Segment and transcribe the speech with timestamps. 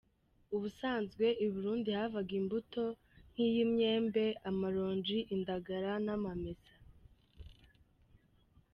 [0.55, 2.83] Ubusanzwe i Burundi havaga imbuto
[3.33, 6.73] nk’imyembe, amaronji, indagara n’amamesa.